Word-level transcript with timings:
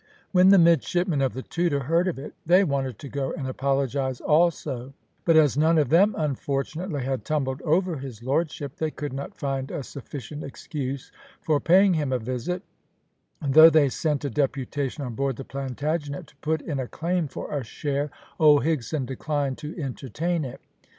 When 0.31 0.49
the 0.49 0.57
midshipmen 0.57 1.21
of 1.21 1.33
the 1.33 1.43
Tudor 1.43 1.81
heard 1.81 2.07
of 2.07 2.17
it 2.17 2.33
they 2.43 2.63
wanted 2.63 2.97
to 2.97 3.07
go 3.07 3.33
and 3.33 3.45
apologise 3.47 4.19
also, 4.19 4.93
but 5.25 5.37
as 5.37 5.59
none 5.59 5.77
of 5.77 5.89
them 5.89 6.15
unfortunately 6.17 7.03
had 7.03 7.23
tumbled 7.23 7.61
over 7.61 7.97
his 7.97 8.23
lordship, 8.23 8.77
they 8.77 8.89
could 8.89 9.13
not 9.13 9.37
find 9.37 9.69
a 9.69 9.83
sufficient 9.83 10.43
excuse 10.43 11.11
for 11.39 11.59
paying 11.59 11.93
him 11.93 12.11
a 12.11 12.17
visit, 12.17 12.63
and 13.41 13.53
though 13.53 13.69
they 13.69 13.89
sent 13.89 14.25
a 14.25 14.31
deputation 14.31 15.03
on 15.03 15.13
board 15.13 15.35
the 15.35 15.45
Plantagenet 15.45 16.25
to 16.25 16.35
put 16.37 16.63
in 16.63 16.79
a 16.79 16.87
claim 16.87 17.27
for 17.27 17.55
a 17.55 17.63
share, 17.63 18.09
old 18.39 18.63
Higson 18.63 19.05
declined 19.05 19.59
to 19.59 19.79
entertain 19.79 20.43
it. 20.43 20.59